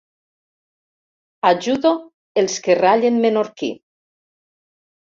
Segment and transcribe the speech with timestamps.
[1.51, 1.93] Ajudo
[2.43, 3.73] els que rallen menorquí.